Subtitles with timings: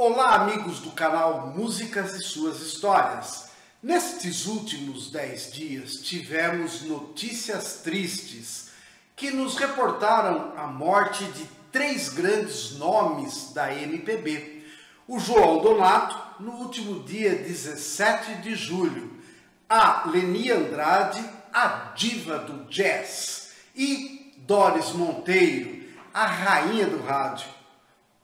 [0.00, 3.48] Olá, amigos do canal Músicas e Suas Histórias.
[3.82, 8.70] Nestes últimos dez dias tivemos notícias tristes
[9.16, 14.64] que nos reportaram a morte de três grandes nomes da MPB.
[15.08, 19.20] O João Donato, no último dia 17 de julho,
[19.68, 25.82] a Leni Andrade, a diva do jazz, e Doris Monteiro,
[26.14, 27.57] a rainha do rádio.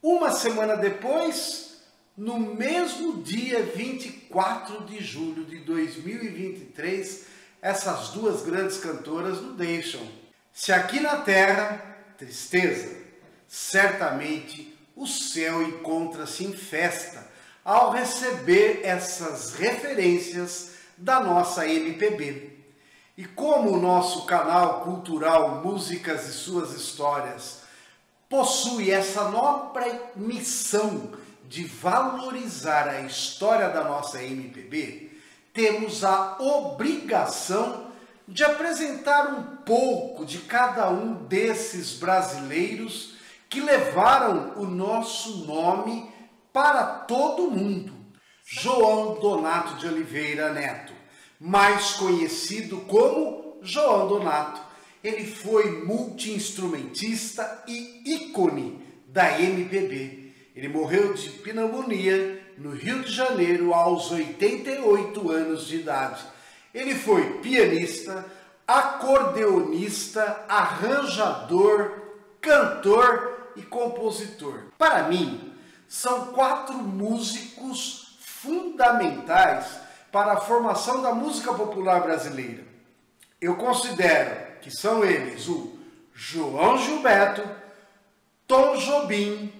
[0.06, 1.78] Uma semana depois,
[2.14, 7.24] no mesmo dia 24 de julho de 2023,
[7.62, 10.06] essas duas grandes cantoras nos deixam.
[10.52, 11.82] Se aqui na terra,
[12.18, 12.94] tristeza,
[13.48, 17.26] certamente o céu encontra-se em festa
[17.64, 22.58] ao receber essas referências da nossa MPB.
[23.16, 27.63] E como o nosso canal cultural Músicas e Suas Histórias
[28.28, 29.84] possui essa nobre
[30.16, 31.12] missão
[31.44, 35.10] de valorizar a história da nossa MPB,
[35.52, 37.84] temos a obrigação
[38.26, 43.14] de apresentar um pouco de cada um desses brasileiros
[43.48, 46.10] que levaram o nosso nome
[46.52, 47.92] para todo mundo.
[48.44, 50.92] João Donato de Oliveira Neto,
[51.40, 54.60] mais conhecido como João Donato.
[55.04, 60.32] Ele foi multiinstrumentista e ícone da MPB.
[60.56, 66.24] Ele morreu de pneumonia no Rio de Janeiro aos 88 anos de idade.
[66.72, 68.24] Ele foi pianista,
[68.66, 71.92] acordeonista, arranjador,
[72.40, 74.68] cantor e compositor.
[74.78, 75.52] Para mim,
[75.86, 79.66] são quatro músicos fundamentais
[80.10, 82.64] para a formação da música popular brasileira.
[83.38, 85.74] Eu considero que são eles o
[86.14, 87.46] João Gilberto,
[88.46, 89.52] Tom Jobim,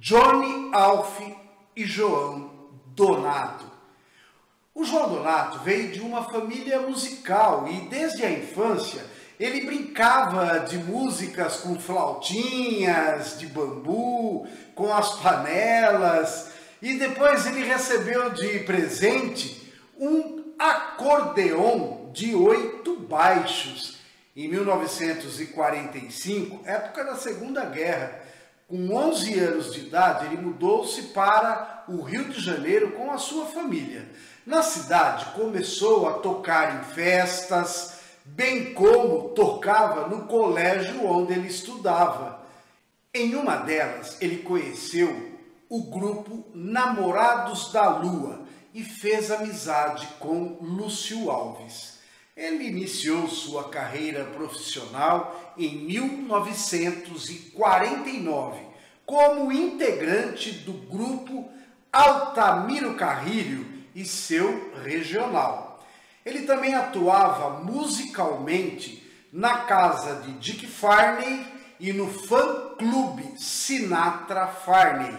[0.00, 1.20] Johnny Alf
[1.76, 2.50] e João
[2.86, 3.70] Donato.
[4.74, 9.06] O João Donato veio de uma família musical e desde a infância
[9.38, 16.50] ele brincava de músicas com flautinhas de bambu, com as panelas
[16.82, 23.96] e depois ele recebeu de presente um acordeon de oito baixos
[24.36, 28.20] em 1945, época da Segunda Guerra.
[28.68, 33.46] Com 11 anos de idade, ele mudou-se para o Rio de Janeiro com a sua
[33.46, 34.06] família.
[34.44, 37.94] Na cidade, começou a tocar em festas,
[38.26, 42.44] bem como tocava no colégio onde ele estudava.
[43.14, 45.34] Em uma delas, ele conheceu
[45.68, 51.95] o grupo Namorados da Lua e fez amizade com Lúcio Alves.
[52.36, 58.60] Ele iniciou sua carreira profissional em 1949
[59.06, 61.50] como integrante do grupo
[61.90, 65.82] Altamiro Carrilho e seu regional.
[66.26, 71.46] Ele também atuava musicalmente na casa de Dick Farney
[71.80, 75.16] e no fã-clube Sinatra Farney.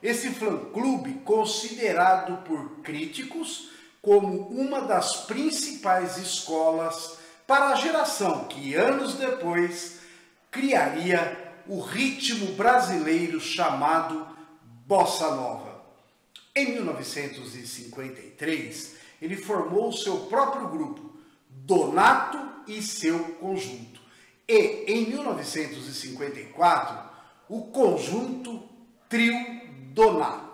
[0.00, 3.70] Esse fã-clube considerado por críticos
[4.02, 10.00] como uma das principais escolas para a geração que anos depois
[10.50, 14.26] criaria o ritmo brasileiro chamado
[14.86, 15.82] bossa nova.
[16.54, 21.18] Em 1953, ele formou seu próprio grupo,
[21.48, 24.00] Donato e seu conjunto.
[24.48, 27.08] E em 1954,
[27.48, 28.68] o conjunto
[29.08, 29.38] Trio
[29.92, 30.49] Donato.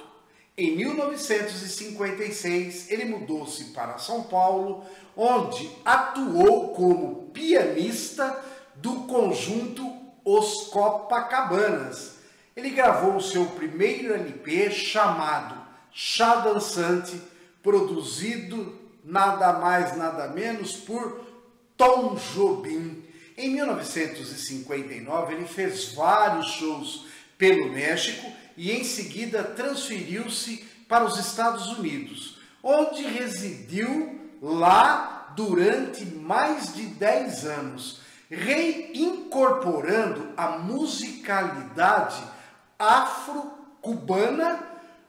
[0.58, 8.42] Em 1956, ele mudou-se para São Paulo, onde atuou como pianista
[8.76, 9.86] do conjunto
[10.24, 12.16] Os Copacabanas.
[12.56, 15.60] Ele gravou seu primeiro LP chamado
[15.92, 17.20] Chá Dançante,
[17.62, 21.20] produzido nada mais nada menos por
[21.76, 23.04] Tom Jobim.
[23.36, 27.04] Em 1959, ele fez vários shows
[27.36, 36.74] pelo México e em seguida transferiu-se para os Estados Unidos, onde residiu lá durante mais
[36.74, 38.00] de 10 anos,
[38.30, 42.22] reincorporando a musicalidade
[42.78, 44.60] afro-cubana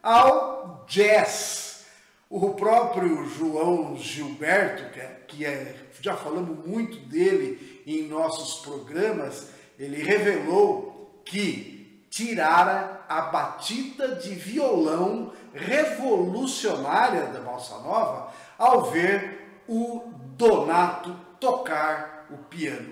[0.04, 1.86] ao jazz.
[2.30, 4.84] O próprio João Gilberto,
[5.28, 9.48] que é, já falamos muito dele em nossos programas,
[9.80, 11.77] ele revelou que
[12.18, 22.38] tirara a batida de violão revolucionária da Bossa Nova ao ver o Donato tocar o
[22.38, 22.92] piano.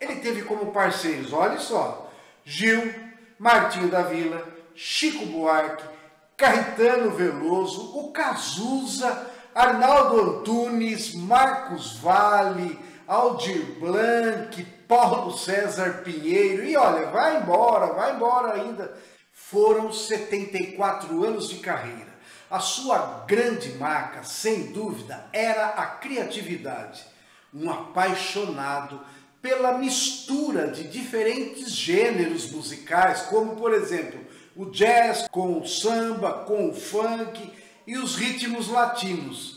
[0.00, 2.10] Ele teve como parceiros, olha só,
[2.44, 2.92] Gil,
[3.38, 4.44] Martinho da Vila,
[4.74, 5.84] Chico Buarque,
[6.36, 12.76] Caetano Veloso, o Cazuza, Arnaldo Antunes, Marcos Vale,
[13.06, 18.96] Aldir Blanc, Paulo César Pinheiro, e olha, vai embora, vai embora ainda.
[19.32, 22.14] Foram 74 anos de carreira.
[22.50, 27.04] A sua grande marca, sem dúvida, era a criatividade.
[27.52, 29.00] Um apaixonado
[29.42, 34.20] pela mistura de diferentes gêneros musicais, como por exemplo
[34.56, 37.52] o jazz com o samba, com o funk
[37.86, 39.53] e os ritmos latinos.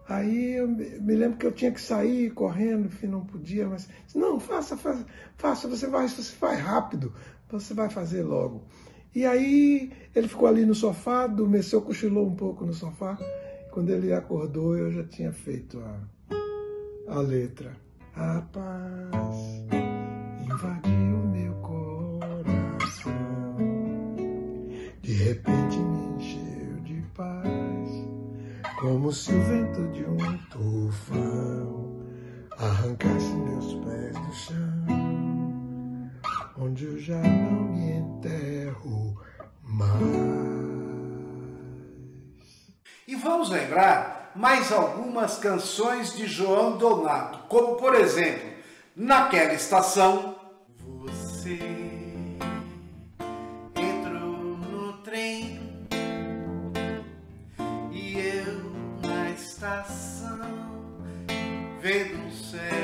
[0.07, 4.39] Aí eu me lembro que eu tinha que sair correndo, enfim, não podia, mas não,
[4.39, 5.05] faça, faça,
[5.35, 7.11] faça, você vai, você vai rápido,
[7.49, 8.63] você vai fazer logo.
[9.13, 13.17] E aí ele ficou ali no sofá, adormeceu, cochilou um pouco no sofá.
[13.71, 15.99] Quando ele acordou, eu já tinha feito a,
[17.07, 17.75] a letra.
[18.15, 19.37] A paz
[20.43, 23.13] invadiu meu coração.
[25.01, 27.89] De repente me encheu de paz,
[28.79, 31.97] como se o vento de um tufão
[32.57, 34.76] arrancasse meus pés do chão,
[36.77, 39.19] onde eu já não me enterro
[39.63, 39.97] mais.
[43.07, 48.47] E vamos lembrar mais algumas canções de João Donato, como por exemplo,
[48.95, 50.35] Naquela Estação.
[51.01, 51.57] Você
[53.75, 55.87] entrou no trem
[57.91, 58.71] e eu
[59.01, 60.37] na estação,
[61.81, 62.76] vendo o céu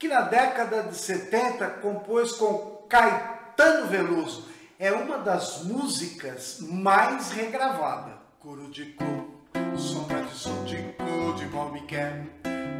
[0.00, 4.48] que na década de 70 compôs com Caetano Veloso,
[4.78, 8.14] é uma das músicas mais regravadas.
[8.38, 9.28] Coro de cor,
[9.76, 12.24] sombra de som de cor, de mal me quer,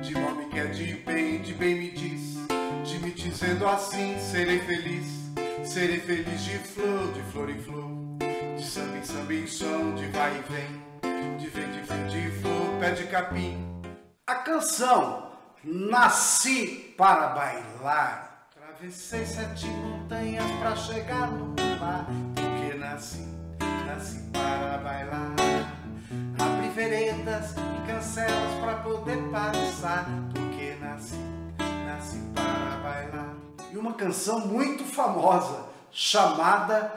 [0.00, 2.38] de mal me quer, de bem, de bem me diz,
[2.84, 5.06] de me dizendo assim serei feliz,
[5.62, 7.90] serei feliz de flor, de flor em flor,
[8.56, 12.40] de samba em samba em som, de vai e vem, de vem, de vem, de
[12.40, 13.82] flor, pé de capim.
[14.26, 15.29] A canção
[15.62, 18.46] Nasci para bailar.
[18.54, 22.06] Travessei sete montanhas para chegar no mar.
[22.34, 23.28] Porque nasci,
[23.86, 25.34] nasci para bailar.
[26.38, 30.06] Abri veredas e cancelas para poder passar.
[30.32, 31.18] Porque nasci,
[31.86, 33.34] nasci para bailar.
[33.70, 36.90] E uma canção muito famosa chamada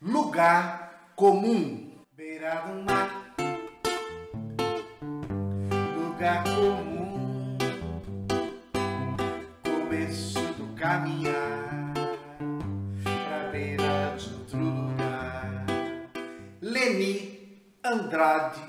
[0.00, 1.90] Lugar Comum.
[2.16, 3.10] Beira do mar,
[6.20, 6.89] lugar comum
[10.90, 11.92] caminhar
[13.04, 15.64] pra beira de outro lugar.
[16.60, 18.60] Leni Andrade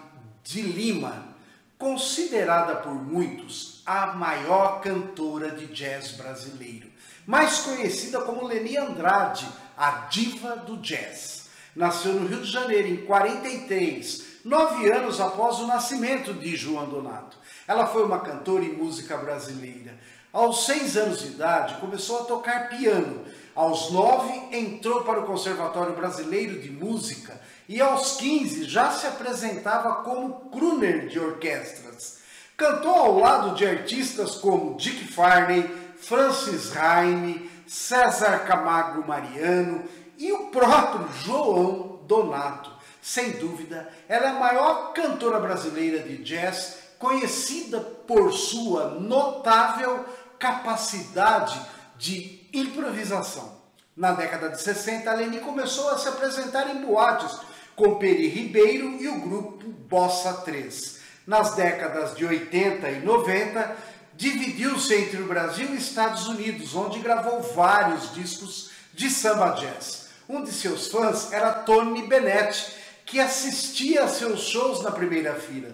[0.43, 1.35] de Lima,
[1.79, 6.91] considerada por muitos a maior cantora de jazz brasileiro,
[7.25, 11.49] mais conhecida como Leni Andrade, a diva do jazz.
[11.75, 17.37] Nasceu no Rio de Janeiro em 43, nove anos após o nascimento de João Donato.
[17.67, 19.97] Ela foi uma cantora e música brasileira.
[20.33, 23.25] Aos seis anos de idade, começou a tocar piano.
[23.53, 30.03] Aos nove, entrou para o Conservatório Brasileiro de Música e aos 15 já se apresentava
[30.03, 32.19] como crooner de orquestras.
[32.55, 39.83] Cantou ao lado de artistas como Dick Farney, Francis Raime, César Camargo Mariano
[40.17, 42.71] e o próprio João Donato.
[43.01, 50.05] Sem dúvida, ela é a maior cantora brasileira de jazz, conhecida por sua notável
[50.41, 51.61] capacidade
[51.97, 53.61] de improvisação.
[53.95, 57.37] Na década de 60, a Leni começou a se apresentar em boates
[57.75, 60.99] com Peri Ribeiro e o grupo Bossa 3.
[61.27, 63.77] Nas décadas de 80 e 90,
[64.15, 70.09] dividiu-se entre o Brasil e Estados Unidos, onde gravou vários discos de samba jazz.
[70.27, 72.73] Um de seus fãs era Tony Bennett,
[73.05, 75.69] que assistia a seus shows na primeira fila.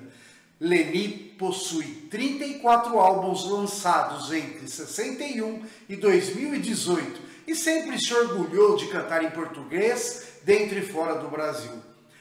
[0.59, 9.23] Leni possui 34 álbuns lançados entre 61 e 2018 e sempre se orgulhou de cantar
[9.23, 11.71] em português dentro e fora do Brasil.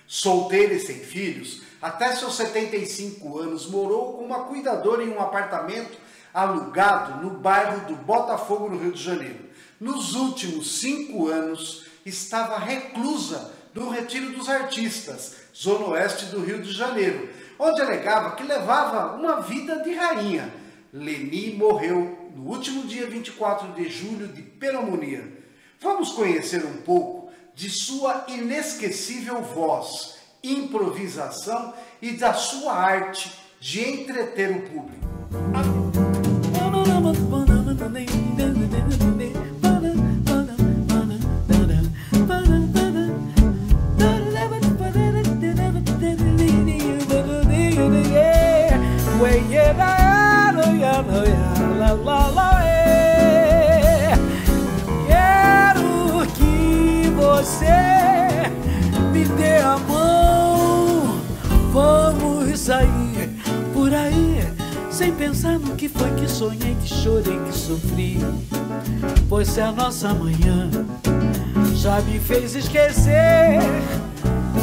[0.06, 5.98] Solteira e sem filhos, até seus 75 anos morou com uma cuidadora em um apartamento
[6.32, 9.46] alugado no bairro do Botafogo, no Rio de Janeiro.
[9.80, 16.72] Nos últimos cinco anos, estava reclusa no Retiro dos Artistas, zona oeste do Rio de
[16.72, 17.28] Janeiro,
[17.58, 20.52] onde alegava que levava uma vida de rainha.
[20.92, 25.32] Leni morreu no último dia 24 de julho de pneumonia.
[25.80, 34.50] Vamos conhecer um pouco de sua inesquecível voz, improvisação e da sua arte de entreter
[34.50, 35.85] o público.
[55.06, 58.50] Quero que você
[59.12, 61.18] me dê a mão.
[61.72, 63.30] Vamos sair
[63.72, 64.42] por aí
[64.90, 68.18] sem pensar no que foi que sonhei, que chorei, que sofri.
[69.30, 70.70] Pois se a nossa manhã
[71.74, 73.60] já me fez esquecer,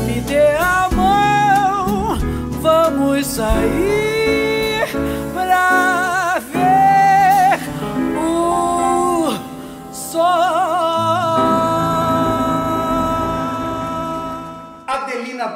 [0.05, 2.17] me dê a mão.
[2.61, 4.02] Vamos sair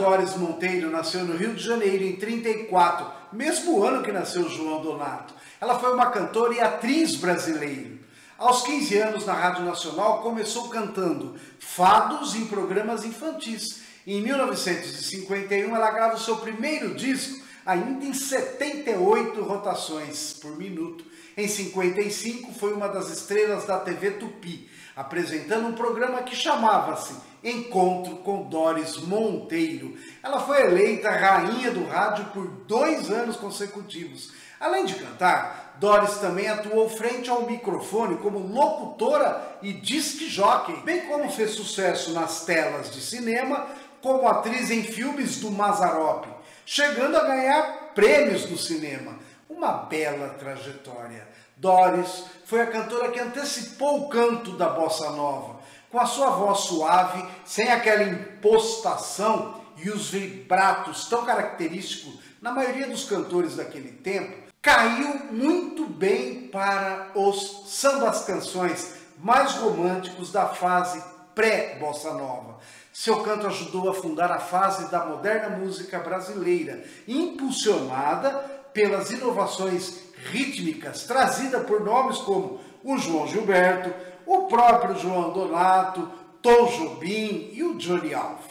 [0.07, 5.33] Dores Monteiro nasceu no Rio de Janeiro em 34, mesmo ano que nasceu João Donato.
[5.59, 7.97] Ela foi uma cantora e atriz brasileira.
[8.37, 13.81] Aos 15 anos, na Rádio Nacional, começou cantando fados em programas infantis.
[14.07, 21.03] Em 1951, ela grava o seu primeiro disco, ainda em 78 rotações por minuto.
[21.35, 28.15] Em 55, foi uma das estrelas da TV Tupi, apresentando um programa que chamava-se Encontro
[28.17, 29.95] com Doris Monteiro.
[30.23, 34.31] Ela foi eleita rainha do rádio por dois anos consecutivos.
[34.59, 41.01] Além de cantar, Doris também atuou frente ao microfone como locutora e disc jockey, bem
[41.01, 43.67] como fez sucesso nas telas de cinema
[44.07, 46.27] como atriz em filmes do Mazarop,
[46.65, 49.19] chegando a ganhar prêmios no cinema.
[49.49, 51.27] Uma bela trajetória.
[51.57, 55.59] Doris foi a cantora que antecipou o canto da bossa nova,
[55.91, 62.87] com a sua voz suave, sem aquela impostação e os vibratos tão característicos na maioria
[62.87, 71.03] dos cantores daquele tempo, caiu muito bem para os sambas canções mais românticos da fase
[71.35, 72.57] pré-bossa nova.
[72.99, 78.31] Seu canto ajudou a fundar a fase da moderna música brasileira, impulsionada
[78.73, 79.99] pelas inovações
[80.31, 83.93] rítmicas trazidas por nomes como o João Gilberto,
[84.25, 86.09] o próprio João Donato,
[86.41, 88.47] Tom Jobim e o Johnny Alf.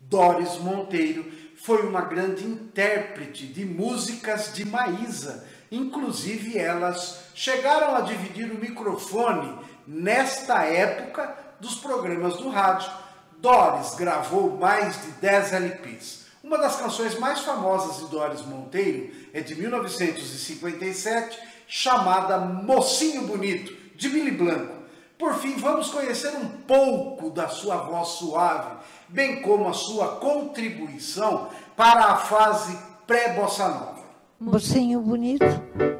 [0.00, 8.50] Doris Monteiro foi uma grande intérprete de músicas de Maísa, inclusive elas chegaram a dividir
[8.50, 13.03] o microfone nesta época dos programas do rádio.
[13.38, 16.24] Doris gravou mais de 10 LPs.
[16.42, 24.08] Uma das canções mais famosas de Doris Monteiro é de 1957, chamada Mocinho Bonito, de
[24.08, 24.74] Billy Blanco.
[25.18, 28.76] Por fim, vamos conhecer um pouco da sua voz suave,
[29.08, 32.76] bem como a sua contribuição para a fase
[33.06, 33.93] pré-bossa nova.
[34.40, 35.46] Mocinho bonito,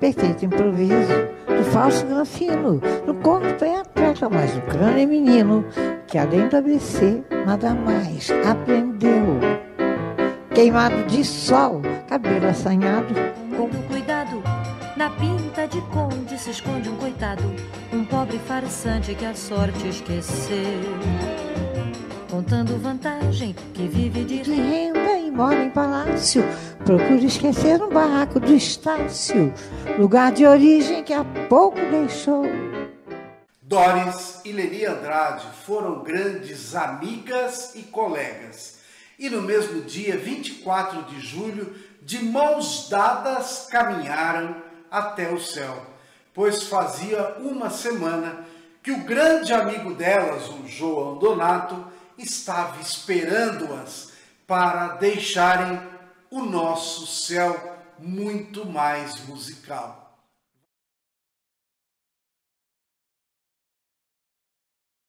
[0.00, 1.12] perfeito improviso,
[1.46, 5.64] do falso grafino, no corpo é atleta, mas o crânio é menino,
[6.08, 9.38] que além do ABC, nada mais aprendeu.
[10.52, 13.14] Queimado de sol, cabelo assanhado,
[13.56, 14.42] Com cuidado,
[14.96, 17.44] na pinta de conde se esconde um coitado,
[17.92, 20.82] um pobre farsante que a sorte esqueceu.
[22.28, 26.44] Contando vantagem que vive de de renda e mora em palácio,
[26.84, 29.54] Procure esquecer um barraco do Estácio,
[29.98, 32.44] lugar de origem que há pouco deixou.
[33.62, 38.80] Doris e Leni Andrade foram grandes amigas e colegas.
[39.18, 44.54] E no mesmo dia, 24 de julho, de mãos dadas caminharam
[44.90, 45.86] até o céu,
[46.34, 48.44] pois fazia uma semana
[48.82, 51.82] que o grande amigo delas, o João Donato,
[52.18, 54.12] estava esperando-as
[54.46, 55.93] para deixarem
[56.34, 60.03] o nosso céu muito mais musical.